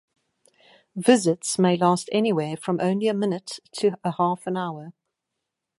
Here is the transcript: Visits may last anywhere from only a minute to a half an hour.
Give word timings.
Visits 0.95 1.59
may 1.59 1.77
last 1.77 2.09
anywhere 2.11 2.57
from 2.57 2.79
only 2.81 3.07
a 3.07 3.13
minute 3.13 3.59
to 3.73 3.91
a 4.03 4.09
half 4.13 4.47
an 4.47 4.57
hour. 4.57 4.93